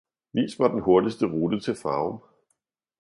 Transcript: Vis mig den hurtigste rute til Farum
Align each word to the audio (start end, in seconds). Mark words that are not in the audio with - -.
Vis 0.33 0.59
mig 0.59 0.69
den 0.69 0.81
hurtigste 0.83 1.25
rute 1.25 1.59
til 1.59 1.75
Farum 1.75 2.21